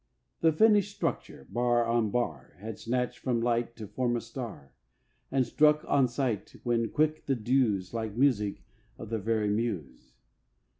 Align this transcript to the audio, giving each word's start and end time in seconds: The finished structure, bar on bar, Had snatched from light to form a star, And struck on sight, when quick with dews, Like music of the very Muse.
The 0.39 0.51
finished 0.51 0.95
structure, 0.95 1.45
bar 1.47 1.85
on 1.85 2.09
bar, 2.09 2.55
Had 2.57 2.79
snatched 2.79 3.19
from 3.19 3.39
light 3.39 3.75
to 3.75 3.85
form 3.85 4.15
a 4.15 4.19
star, 4.19 4.73
And 5.29 5.45
struck 5.45 5.85
on 5.87 6.07
sight, 6.07 6.55
when 6.63 6.89
quick 6.89 7.23
with 7.27 7.43
dews, 7.43 7.93
Like 7.93 8.15
music 8.17 8.63
of 8.97 9.11
the 9.11 9.19
very 9.19 9.51
Muse. 9.51 10.15